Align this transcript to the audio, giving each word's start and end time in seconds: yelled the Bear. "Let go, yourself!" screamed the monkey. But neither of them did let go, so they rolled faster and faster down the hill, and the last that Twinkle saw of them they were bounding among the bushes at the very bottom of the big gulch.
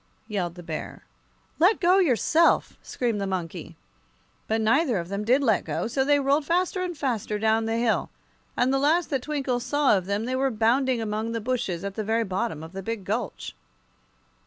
yelled 0.27 0.55
the 0.55 0.63
Bear. 0.63 1.03
"Let 1.59 1.79
go, 1.79 1.99
yourself!" 1.99 2.75
screamed 2.81 3.21
the 3.21 3.27
monkey. 3.27 3.77
But 4.47 4.59
neither 4.59 4.97
of 4.97 5.09
them 5.09 5.23
did 5.23 5.43
let 5.43 5.63
go, 5.63 5.85
so 5.85 6.03
they 6.03 6.19
rolled 6.19 6.43
faster 6.43 6.81
and 6.81 6.97
faster 6.97 7.37
down 7.37 7.65
the 7.65 7.77
hill, 7.77 8.09
and 8.57 8.73
the 8.73 8.79
last 8.79 9.11
that 9.11 9.21
Twinkle 9.21 9.59
saw 9.59 9.95
of 9.95 10.07
them 10.07 10.25
they 10.25 10.35
were 10.35 10.49
bounding 10.49 11.01
among 11.03 11.33
the 11.33 11.39
bushes 11.39 11.83
at 11.83 11.93
the 11.93 12.03
very 12.03 12.23
bottom 12.23 12.63
of 12.63 12.71
the 12.71 12.81
big 12.81 13.05
gulch. 13.05 13.53